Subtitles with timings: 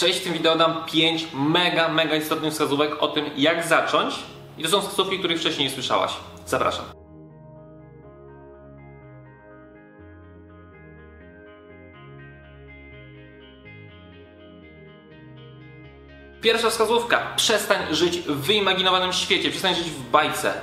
[0.00, 4.14] Cześć, w tym wideo dam 5 mega, mega istotnych wskazówek o tym, jak zacząć.
[4.58, 6.12] I to są wskazówki, których wcześniej nie słyszałaś.
[6.46, 6.84] Zapraszam.
[16.40, 17.34] Pierwsza wskazówka.
[17.36, 20.54] Przestań żyć w wyimaginowanym świecie, przestań żyć w bajce.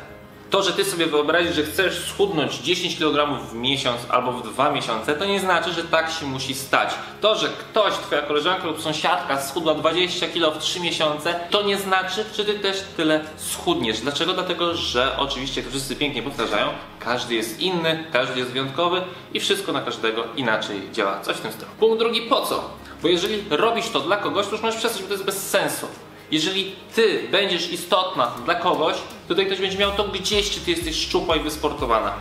[0.50, 4.72] To, że ty sobie wyobrazisz, że chcesz schudnąć 10 kg w miesiąc albo w dwa
[4.72, 6.90] miesiące, to nie znaczy, że tak się musi stać.
[7.22, 11.78] To, że ktoś, twoja koleżanka lub sąsiadka schudła 20 kg w 3 miesiące, to nie
[11.78, 14.00] znaczy, że ty też tyle schudniesz.
[14.00, 14.34] Dlaczego?
[14.34, 16.68] Dlatego, że oczywiście, to wszyscy pięknie powtarzają,
[17.00, 19.02] każdy jest inny, każdy jest wyjątkowy
[19.34, 21.22] i wszystko na każdego inaczej działa.
[21.22, 21.72] Coś w tym stylu.
[21.80, 22.70] Punkt drugi, po co?
[23.02, 25.88] Bo jeżeli robisz to dla kogoś, to już możesz przestać, bo to jest bez sensu.
[26.32, 30.72] Jeżeli ty będziesz istotna dla kogoś, to tutaj ktoś będzie miał to gdzieś, czy ty
[30.72, 32.14] jesteś szczupła i wysportowana.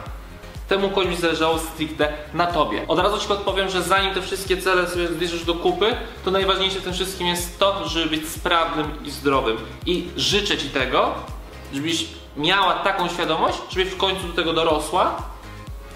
[0.68, 2.88] Temu komuś zależało stricte na tobie.
[2.88, 6.80] Od razu ci podpowiem, że zanim te wszystkie cele sobie zbierzesz do kupy, to najważniejsze
[6.80, 9.56] w tym wszystkim jest to, żeby być sprawnym i zdrowym.
[9.86, 11.14] I życzę ci tego,
[11.74, 15.22] żebyś miała taką świadomość, żebyś w końcu do tego dorosła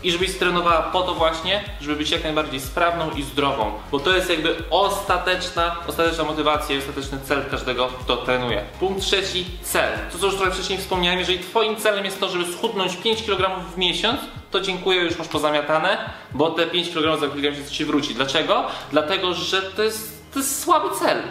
[0.03, 4.17] i żebyś trenowała po to właśnie, żeby być jak najbardziej sprawną i zdrową, bo to
[4.17, 8.65] jest jakby ostateczna, ostateczna motywacja i ostateczny cel każdego, kto trenuje.
[8.81, 9.93] Punkt trzeci, cel.
[10.13, 13.61] To co już trochę wcześniej wspomniałem, jeżeli twoim celem jest to, żeby schudnąć 5 kg
[13.75, 17.85] w miesiąc, to dziękuję, już masz pozamiatane, bo te 5 kg za kilka miesięcy ci
[17.85, 18.15] wróci.
[18.15, 18.65] Dlaczego?
[18.91, 21.23] Dlatego, że to jest, to jest słaby cel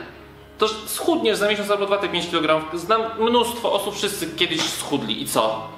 [0.59, 2.77] to schudniesz za miesiąc albo dwa te 5 kg.
[2.79, 5.69] Znam mnóstwo osób, wszyscy kiedyś schudli i co?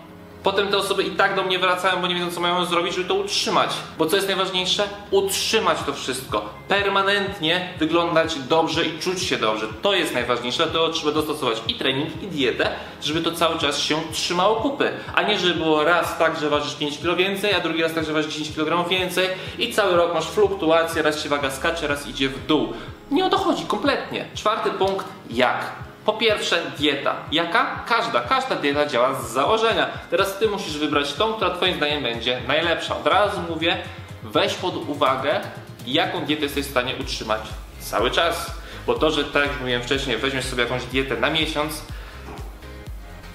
[0.43, 3.07] Potem te osoby i tak do mnie wracają, bo nie wiedzą co mają zrobić, żeby
[3.07, 3.69] to utrzymać.
[3.97, 4.83] Bo co jest najważniejsze?
[5.11, 6.49] Utrzymać to wszystko.
[6.67, 9.67] Permanentnie wyglądać dobrze i czuć się dobrze.
[9.81, 12.69] To jest najważniejsze, dlatego trzeba dostosować i trening, i dietę,
[13.01, 14.91] żeby to cały czas się trzymało kupy.
[15.15, 18.05] A nie, żeby było raz tak, że ważysz 5 kg więcej, a drugi raz tak,
[18.05, 19.27] że ważysz 10 kg więcej
[19.59, 22.73] i cały rok masz fluktuację, raz się waga skacze, raz idzie w dół.
[23.11, 24.25] Nie o to chodzi kompletnie.
[24.35, 25.71] Czwarty punkt, jak?
[26.05, 27.15] Po pierwsze, dieta.
[27.31, 27.83] Jaka?
[27.87, 29.89] Każda, każda dieta działa z założenia.
[30.09, 32.97] Teraz ty musisz wybrać tą, która twoim zdaniem będzie najlepsza.
[32.97, 33.77] Od razu mówię,
[34.23, 35.39] weź pod uwagę,
[35.87, 37.41] jaką dietę jesteś w stanie utrzymać
[37.79, 38.51] cały czas.
[38.87, 41.83] Bo to, że tak jak mówiłem wcześniej, weźmiesz sobie jakąś dietę na miesiąc,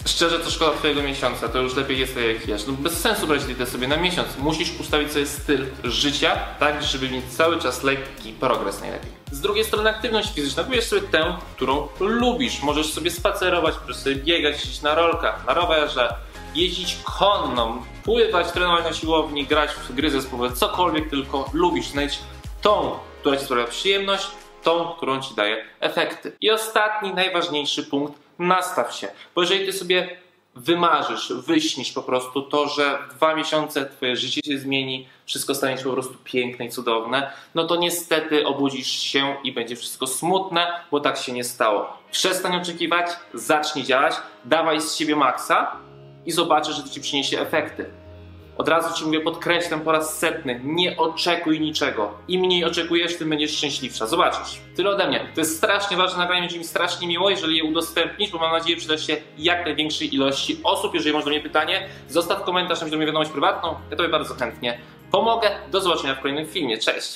[0.06, 2.66] Szczerze to szkoda twojego miesiąca, to już lepiej jest jak wiesz.
[2.66, 4.38] No bez sensu brać dietę sobie na miesiąc.
[4.38, 9.10] Musisz ustawić sobie styl życia, tak żeby mieć cały czas lekki progres najlepiej.
[9.30, 12.62] Z drugiej strony aktywność fizyczna, wybierz sobie tę, którą lubisz.
[12.62, 16.14] Możesz sobie spacerować, możesz sobie biegać, jeździć na rolkach, na rowerze,
[16.54, 21.88] jeździć konną, pływać, trenować na siłowni, grać w gry zespołowe, cokolwiek tylko lubisz.
[21.88, 22.18] Znajdź
[22.62, 24.26] tą, która ci sprawia przyjemność,
[24.62, 26.32] tą, którą ci daje efekty.
[26.40, 29.08] I ostatni, najważniejszy punkt, nastaw się.
[29.34, 30.16] Bo jeżeli ty sobie
[30.56, 35.84] wymarzysz, wyśnisz po prostu to, że dwa miesiące twoje życie się zmieni, wszystko stanie się
[35.84, 41.00] po prostu piękne i cudowne, no to niestety obudzisz się i będzie wszystko smutne, bo
[41.00, 41.98] tak się nie stało.
[42.10, 44.14] Przestań oczekiwać, zacznij działać,
[44.44, 45.76] dawaj z siebie maksa
[46.26, 47.90] i zobaczysz, że to ci przyniesie efekty.
[48.58, 52.14] Od razu Ci mówię, podkreślam po raz setny, nie oczekuj niczego.
[52.28, 54.06] Im mniej oczekujesz, tym będziesz szczęśliwsza.
[54.06, 54.60] Zobaczysz.
[54.76, 55.28] Tyle ode mnie.
[55.34, 58.76] To jest strasznie ważne nagranie, będzie mi strasznie miło, jeżeli je udostępnisz, bo mam nadzieję,
[58.76, 60.94] przyda się jak największej ilości osób.
[60.94, 63.74] Jeżeli masz do mnie pytanie, zostaw komentarz, napisz do mnie wiadomość prywatną.
[63.90, 64.78] Ja Tobie bardzo chętnie
[65.10, 65.50] pomogę.
[65.70, 66.78] Do zobaczenia w kolejnym filmie.
[66.78, 67.12] Cześć!